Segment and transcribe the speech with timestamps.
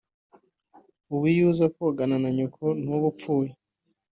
[1.13, 3.51] ubu iyo uza kogana na Nyoko ntuba upfuye